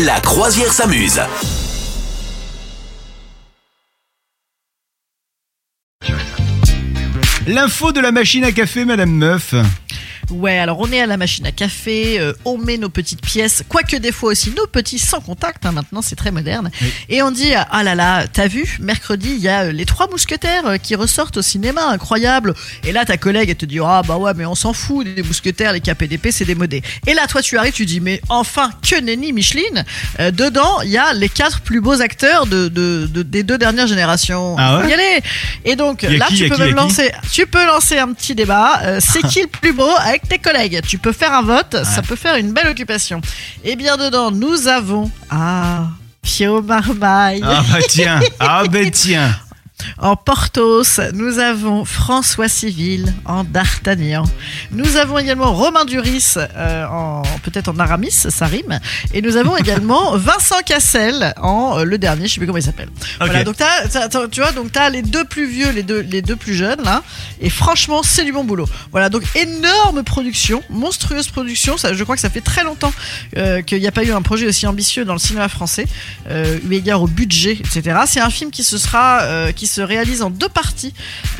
La 0.00 0.18
croisière 0.20 0.72
s'amuse. 0.72 1.20
L'info 7.46 7.92
de 7.92 8.00
la 8.00 8.10
machine 8.10 8.44
à 8.44 8.52
café, 8.52 8.86
Madame 8.86 9.10
Meuf. 9.10 9.54
Ouais, 10.30 10.58
alors 10.58 10.78
on 10.80 10.90
est 10.92 11.00
à 11.00 11.06
la 11.06 11.16
machine 11.16 11.46
à 11.46 11.52
café, 11.52 12.18
euh, 12.18 12.32
on 12.44 12.56
met 12.58 12.78
nos 12.78 12.88
petites 12.88 13.20
pièces, 13.20 13.62
quoique 13.68 13.96
des 13.96 14.12
fois 14.12 14.30
aussi 14.32 14.50
nos 14.56 14.66
petits 14.66 14.98
sans 14.98 15.20
contact, 15.20 15.66
hein, 15.66 15.72
maintenant 15.72 16.00
c'est 16.02 16.16
très 16.16 16.30
moderne. 16.30 16.70
Oui. 16.80 16.92
Et 17.08 17.22
on 17.22 17.30
dit, 17.30 17.52
ah 17.54 17.82
là 17.82 17.94
là, 17.94 18.26
t'as 18.32 18.46
vu, 18.46 18.76
mercredi, 18.80 19.30
il 19.36 19.42
y 19.42 19.48
a 19.48 19.64
euh, 19.64 19.72
les 19.72 19.84
trois 19.84 20.08
mousquetaires 20.08 20.66
euh, 20.66 20.76
qui 20.78 20.94
ressortent 20.94 21.36
au 21.36 21.42
cinéma, 21.42 21.86
incroyable. 21.88 22.54
Et 22.84 22.92
là, 22.92 23.04
ta 23.04 23.16
collègue, 23.16 23.50
elle 23.50 23.56
te 23.56 23.66
dit, 23.66 23.78
ah 23.84 24.02
bah 24.06 24.16
ouais, 24.16 24.32
mais 24.34 24.46
on 24.46 24.54
s'en 24.54 24.72
fout, 24.72 25.06
des 25.06 25.22
mousquetaires, 25.22 25.72
les 25.72 25.80
KPDP, 25.80 26.28
c'est 26.30 26.44
démodé. 26.44 26.82
Et 27.06 27.14
là, 27.14 27.26
toi, 27.26 27.42
tu 27.42 27.58
arrives, 27.58 27.72
tu 27.74 27.84
dis, 27.84 28.00
mais 28.00 28.20
enfin, 28.28 28.70
que 28.88 29.00
nenni 29.00 29.32
Micheline 29.32 29.84
Euh, 30.20 30.30
Dedans, 30.30 30.80
il 30.82 30.90
y 30.90 30.98
a 30.98 31.12
les 31.12 31.28
quatre 31.28 31.60
plus 31.60 31.80
beaux 31.80 32.00
acteurs 32.00 32.46
de, 32.46 32.68
de- 32.68 33.06
de- 33.06 33.22
des 33.22 33.42
deux 33.42 33.58
dernières 33.58 33.86
générations. 33.86 34.56
Ah 34.58 34.76
ouais 34.78 34.82
Faut 34.84 34.88
y 34.88 34.92
aller. 34.94 35.22
Et 35.64 35.76
donc, 35.76 36.02
là, 36.02 36.26
qui, 36.28 36.36
tu 36.36 36.48
peux 36.48 36.54
qui, 36.56 36.60
même 36.62 36.74
lancer, 36.74 37.10
tu 37.32 37.46
peux 37.46 37.64
lancer 37.66 37.98
un 37.98 38.12
petit 38.12 38.34
débat. 38.34 38.80
Euh, 38.82 38.98
c'est 39.00 39.22
qui 39.28 39.40
le 39.42 39.48
plus 39.48 39.72
beau 39.72 39.88
avec 40.00 40.21
tes 40.28 40.38
collègues 40.38 40.80
Tu 40.86 40.98
peux 40.98 41.12
faire 41.12 41.32
un 41.32 41.42
vote, 41.42 41.76
ça 41.84 42.02
peut 42.02 42.16
faire 42.16 42.36
une 42.36 42.52
belle 42.52 42.68
occupation. 42.68 43.20
Et 43.64 43.76
bien 43.76 43.96
dedans, 43.96 44.30
nous 44.30 44.68
avons 44.68 45.10
ah 45.30 45.88
Pio 46.22 46.62
Marmaille. 46.62 47.42
Ah 47.44 47.62
bah 47.70 47.78
tiens, 47.88 48.20
ah 48.38 48.62
bah 48.70 48.78
tiens. 48.92 49.36
En 49.98 50.16
Porthos, 50.16 51.00
nous 51.14 51.38
avons 51.38 51.84
François 51.84 52.48
Civil 52.48 53.12
en 53.24 53.44
D'Artagnan. 53.44 54.24
Nous 54.70 54.96
avons 54.96 55.18
également 55.18 55.52
Romain 55.52 55.84
Duris 55.84 56.34
euh, 56.36 56.86
en 56.86 57.22
peut-être 57.42 57.68
en 57.68 57.78
Aramis, 57.78 58.10
ça 58.10 58.46
rime. 58.46 58.78
Et 59.12 59.22
nous 59.22 59.36
avons 59.36 59.56
également 59.62 60.16
Vincent 60.16 60.60
Cassel 60.64 61.34
en 61.40 61.78
euh, 61.78 61.84
le 61.84 61.98
dernier, 61.98 62.26
je 62.28 62.34
sais 62.34 62.38
plus 62.38 62.46
comment 62.46 62.58
il 62.58 62.62
s'appelle. 62.64 62.88
Voilà, 63.18 63.44
donc 63.44 63.56
t'as, 63.56 63.88
t'as- 63.88 64.08
t'as- 64.08 64.28
tu 64.28 64.40
vois, 64.40 64.52
donc 64.52 64.72
t'as 64.72 64.90
les 64.90 65.02
deux 65.02 65.24
plus 65.24 65.46
vieux, 65.46 65.70
les 65.70 65.82
deux, 65.82 66.00
les 66.00 66.22
deux 66.22 66.36
plus 66.36 66.54
jeunes 66.54 66.82
là. 66.82 67.02
Et 67.40 67.50
franchement, 67.50 68.02
c'est 68.02 68.24
du 68.24 68.32
bon 68.32 68.44
boulot. 68.44 68.68
Voilà, 68.90 69.08
donc 69.08 69.22
énorme 69.34 70.02
production, 70.02 70.62
monstrueuse 70.70 71.28
production. 71.28 71.76
Ça, 71.76 71.92
je 71.94 72.02
crois 72.04 72.14
que 72.16 72.20
ça 72.22 72.30
fait 72.30 72.40
très 72.40 72.64
longtemps 72.64 72.92
euh, 73.36 73.62
qu'il 73.62 73.80
n'y 73.80 73.86
a 73.86 73.92
pas 73.92 74.04
eu 74.04 74.12
un 74.12 74.22
projet 74.22 74.46
aussi 74.46 74.66
ambitieux 74.66 75.04
dans 75.04 75.12
le 75.14 75.18
cinéma 75.18 75.48
français, 75.48 75.86
eu 76.30 76.72
égard 76.74 77.02
au 77.02 77.06
budget, 77.06 77.52
etc. 77.52 78.00
C'est 78.06 78.20
un 78.20 78.30
film 78.30 78.50
qui 78.50 78.64
se 78.64 78.78
sera, 78.78 79.52
qui 79.54 79.66
se 79.72 79.80
réalise 79.80 80.22
en 80.22 80.30
deux 80.30 80.48
parties. 80.48 80.92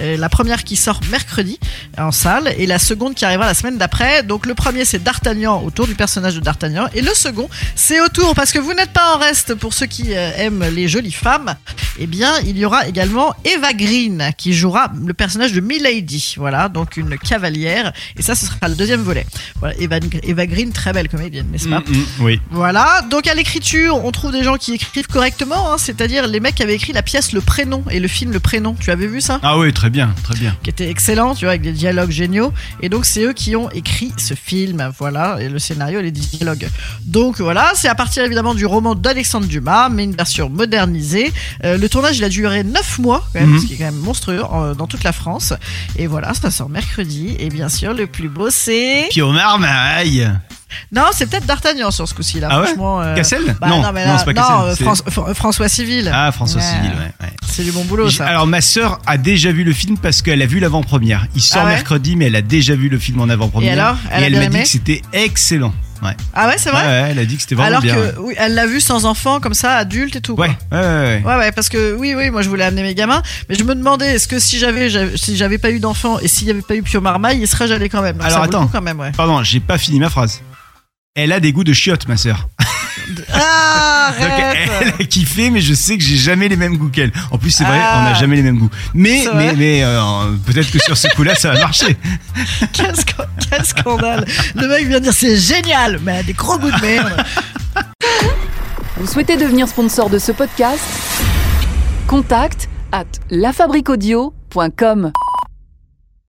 Euh, 0.00 0.16
la 0.16 0.28
première 0.28 0.64
qui 0.64 0.76
sort 0.76 1.00
mercredi 1.10 1.58
en 1.98 2.12
salle 2.12 2.54
et 2.58 2.66
la 2.66 2.78
seconde 2.78 3.14
qui 3.14 3.24
arrivera 3.24 3.46
la 3.46 3.54
semaine 3.54 3.78
d'après. 3.78 4.22
Donc 4.22 4.46
le 4.46 4.54
premier 4.54 4.84
c'est 4.84 5.02
D'Artagnan 5.02 5.62
autour 5.64 5.86
du 5.86 5.94
personnage 5.94 6.34
de 6.36 6.40
D'Artagnan 6.40 6.86
et 6.94 7.02
le 7.02 7.12
second 7.14 7.48
c'est 7.74 8.00
autour 8.00 8.34
parce 8.34 8.52
que 8.52 8.58
vous 8.58 8.72
n'êtes 8.74 8.92
pas 8.92 9.14
en 9.14 9.18
reste 9.18 9.54
pour 9.54 9.74
ceux 9.74 9.86
qui 9.86 10.14
euh, 10.14 10.30
aiment 10.36 10.64
les 10.72 10.88
jolies 10.88 11.12
femmes. 11.12 11.56
Eh 11.98 12.06
bien 12.06 12.32
il 12.46 12.56
y 12.56 12.64
aura 12.64 12.86
également 12.86 13.34
Eva 13.44 13.72
Green 13.72 14.30
qui 14.38 14.52
jouera 14.52 14.92
le 15.04 15.14
personnage 15.14 15.52
de 15.52 15.60
Milady. 15.60 16.34
Voilà 16.36 16.68
donc 16.68 16.96
une 16.96 17.18
cavalière 17.18 17.92
et 18.16 18.22
ça 18.22 18.34
ce 18.34 18.46
sera 18.46 18.68
le 18.68 18.74
deuxième 18.76 19.02
volet. 19.02 19.26
Voilà 19.58 19.74
Eva, 19.78 19.96
Eva 20.22 20.46
Green 20.46 20.72
très 20.72 20.92
belle 20.92 21.08
comédienne 21.08 21.48
n'est-ce 21.50 21.68
pas 21.68 21.80
Mm, 21.80 21.92
mm, 21.92 22.04
oui. 22.20 22.40
voilà, 22.50 23.02
donc 23.10 23.26
à 23.26 23.34
l'écriture, 23.34 24.04
on 24.04 24.10
trouve 24.12 24.32
des 24.32 24.42
gens 24.44 24.56
qui 24.56 24.74
écrivent 24.74 25.06
correctement, 25.06 25.72
hein, 25.72 25.78
c'est-à-dire 25.78 26.26
les 26.26 26.40
mecs 26.40 26.54
qui 26.54 26.62
avaient 26.62 26.74
écrit 26.74 26.92
la 26.92 27.02
pièce 27.02 27.32
Le 27.32 27.40
Prénom 27.40 27.82
et 27.90 28.00
le 28.00 28.08
film 28.08 28.19
Le 28.28 28.40
Prénom. 28.40 28.74
Tu 28.78 28.90
avais 28.90 29.06
vu 29.06 29.20
ça 29.20 29.40
Ah 29.42 29.58
oui, 29.58 29.72
très 29.72 29.88
bien, 29.90 30.10
très 30.22 30.34
bien. 30.36 30.54
Qui 30.62 30.70
était 30.70 30.88
excellent, 30.90 31.34
tu 31.34 31.44
vois, 31.46 31.50
avec 31.52 31.62
des 31.62 31.72
dialogues 31.72 32.10
géniaux. 32.10 32.52
Et 32.82 32.88
donc 32.88 33.04
c'est 33.06 33.22
eux 33.24 33.32
qui 33.32 33.56
ont 33.56 33.70
écrit 33.70 34.12
ce 34.18 34.34
film, 34.34 34.90
voilà, 34.98 35.38
et 35.40 35.48
le 35.48 35.58
scénario 35.58 36.00
et 36.00 36.02
les 36.02 36.10
dialogues. 36.10 36.68
Donc 37.06 37.40
voilà, 37.40 37.72
c'est 37.74 37.88
à 37.88 37.94
partir 37.94 38.22
évidemment 38.24 38.54
du 38.54 38.66
roman 38.66 38.94
d'Alexandre 38.94 39.46
Dumas, 39.46 39.88
mais 39.88 40.04
une 40.04 40.14
version 40.14 40.48
modernisée. 40.50 41.32
Euh, 41.64 41.78
le 41.78 41.88
tournage, 41.88 42.18
il 42.18 42.24
a 42.24 42.28
duré 42.28 42.62
9 42.64 42.98
mois, 42.98 43.26
quand 43.32 43.40
même, 43.40 43.50
Mhm. 43.50 43.60
ce 43.60 43.66
qui 43.66 43.74
est 43.74 43.76
quand 43.76 43.84
même 43.84 43.94
monstrueux, 43.96 44.42
euh, 44.52 44.74
dans 44.74 44.86
toute 44.86 45.02
la 45.04 45.12
France. 45.12 45.52
Et 45.96 46.06
voilà, 46.06 46.34
ça 46.34 46.50
sort 46.50 46.68
mercredi. 46.68 47.36
Et 47.38 47.48
bien 47.48 47.68
sûr, 47.68 47.94
le 47.94 48.06
plus 48.06 48.28
beau, 48.28 48.50
c'est... 48.50 49.08
Au 49.20 49.32
marmaille. 49.32 50.30
Non, 50.92 51.02
c'est 51.12 51.26
peut-être 51.28 51.46
D'Artagnan 51.46 51.90
sur 51.90 52.06
ce 52.08 52.14
coup-ci, 52.14 52.38
là, 52.40 52.48
Ah 52.50 52.60
ouais 52.60 52.66
franchement. 52.68 53.00
euh, 53.02 53.14
Cassel? 53.14 53.56
bah, 53.60 53.68
Non, 53.68 53.82
non, 53.82 53.92
là- 53.92 54.18
c'est 54.18 54.24
pas 54.24 54.32
non, 54.32 54.40
Cassel, 54.40 54.56
euh, 54.70 54.74
c'est- 54.76 54.84
François- 54.84 55.10
Fr- 55.10 55.34
François 55.34 55.68
Civil. 55.68 56.10
Ah, 56.14 56.30
François 56.32 56.60
Ouais. 56.60 56.66
Civil, 56.66 56.90
ouais. 56.90 57.26
ouais. 57.26 57.32
C'est 57.50 57.64
du 57.64 57.72
bon 57.72 57.84
boulot, 57.84 58.08
ça. 58.10 58.26
Alors 58.26 58.46
ma 58.46 58.60
sœur 58.60 59.00
a 59.06 59.16
déjà 59.18 59.52
vu 59.52 59.64
le 59.64 59.72
film 59.72 59.98
parce 59.98 60.22
qu'elle 60.22 60.40
a 60.42 60.46
vu 60.46 60.60
l'avant-première. 60.60 61.26
Il 61.34 61.42
sort 61.42 61.62
Ah 61.62 61.66
ouais 61.66 61.72
mercredi, 61.72 62.16
mais 62.16 62.26
elle 62.26 62.36
a 62.36 62.42
déjà 62.42 62.74
vu 62.74 62.88
le 62.88 62.98
film 62.98 63.20
en 63.20 63.28
avant-première. 63.28 63.70
Et 63.70 63.78
alors 63.78 63.96
Elle 64.10 64.24
a 64.24 64.28
bien 64.30 64.38
m'a 64.40 64.46
dit 64.46 64.54
aimé 64.56 64.62
que 64.64 64.68
c'était 64.70 65.02
excellent. 65.12 65.74
Ouais. 66.02 66.12
ah 66.32 66.48
ouais, 66.48 66.54
c'est 66.56 66.70
vrai 66.70 66.80
Ouais, 66.80 66.86
ouais, 66.88 67.08
elle 67.10 67.18
a 67.18 67.24
dit 67.26 67.36
que 67.36 67.42
c'était 67.42 67.54
vraiment 67.56 67.68
Alors 67.78 67.82
bien. 67.82 67.94
que 67.94 68.18
oui, 68.20 68.32
elle 68.38 68.54
l'a 68.54 68.66
vu 68.66 68.80
sans 68.80 69.04
enfant, 69.04 69.38
comme 69.38 69.52
ça, 69.52 69.74
adulte 69.76 70.16
et 70.16 70.22
tout. 70.22 70.34
quoi. 70.34 70.46
Ouais, 70.46 70.56
ouais, 70.72 70.78
ouais. 70.78 70.86
ouais. 70.86 71.22
Ouais, 71.26 71.36
ouais, 71.36 71.52
parce 71.52 71.68
que 71.68 71.94
oui, 71.94 72.14
oui, 72.16 72.30
moi 72.30 72.40
je 72.40 72.48
voulais 72.48 72.64
amener 72.64 72.82
mes 72.82 72.94
gamins, 72.94 73.22
mais 73.50 73.54
je 73.54 73.64
me 73.64 73.74
demandais 73.74 74.14
est-ce 74.14 74.26
que 74.26 74.38
si 74.38 74.58
j'avais, 74.58 74.88
j'avais- 74.88 75.18
si 75.18 75.36
j'avais 75.36 75.58
pas 75.58 75.70
eu 75.70 75.78
d'enfant 75.78 76.18
et 76.20 76.26
s'il 76.28 76.46
y 76.46 76.50
avait 76.50 76.62
pas 76.62 76.74
eu 76.74 76.82
Pio 76.82 77.02
Marmaille, 77.02 77.40
il 77.42 77.46
serait 77.46 77.68
j'allais 77.68 77.90
quand 77.90 78.00
même. 78.00 78.16
Donc 78.16 78.22
Alors, 78.24 78.32
ça 78.38 78.38
vaut 78.46 78.50
le 78.50 78.56
attends. 78.56 78.66
coup 78.66 78.72
quand 78.72 78.80
même, 78.80 78.98
ouais. 78.98 79.12
Pardon, 79.14 79.42
j'ai 79.42 79.60
pas 79.60 79.76
fini 79.76 79.98
ma 80.00 80.08
phrase. 80.08 80.40
Elle 81.16 81.32
a 81.32 81.40
des 81.40 81.52
goûts 81.52 81.64
de 81.64 81.72
chiottes, 81.72 82.06
ma 82.08 82.16
sœur. 82.16 82.48
Ah, 83.32 84.12
Donc 84.20 84.30
elle 84.82 84.88
a 84.88 85.04
kiffé, 85.04 85.50
mais 85.50 85.60
je 85.60 85.74
sais 85.74 85.96
que 85.98 86.04
j'ai 86.04 86.16
jamais 86.16 86.48
les 86.48 86.56
mêmes 86.56 86.76
goûts 86.76 86.90
qu'elle. 86.90 87.10
En 87.32 87.38
plus, 87.38 87.50
c'est 87.50 87.64
vrai, 87.64 87.78
Ah. 87.80 87.98
on 88.00 88.02
n'a 88.04 88.14
jamais 88.14 88.36
les 88.36 88.42
mêmes 88.42 88.58
goûts. 88.58 88.70
Mais, 88.94 89.24
mais, 89.56 89.82
euh, 89.82 90.32
peut-être 90.46 90.70
que 90.70 90.78
sur 90.78 90.96
ce 90.96 91.08
coup-là, 91.08 91.34
ça 91.34 91.52
va 91.52 91.60
marcher. 91.60 91.96
quel, 92.72 92.92
sca- 92.94 93.26
quel 93.50 93.64
scandale 93.64 94.24
Le 94.54 94.68
mec 94.68 94.86
vient 94.86 94.98
de 94.98 95.04
dire 95.04 95.12
c'est 95.12 95.36
génial, 95.36 95.98
mais 96.02 96.12
elle 96.12 96.18
a 96.20 96.22
des 96.24 96.32
gros 96.34 96.58
goûts 96.58 96.70
de 96.70 96.80
merde. 96.80 97.24
Vous 98.98 99.06
souhaitez 99.08 99.36
devenir 99.36 99.66
sponsor 99.66 100.08
de 100.10 100.18
ce 100.18 100.30
podcast? 100.32 100.82
Contact 102.06 102.68
à 102.92 103.04
lafabriquaudio.com. 103.30 105.12